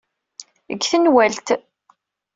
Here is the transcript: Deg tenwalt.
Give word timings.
Deg 0.69 0.81
tenwalt. 0.89 1.47